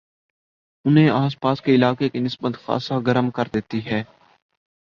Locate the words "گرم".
2.99-3.29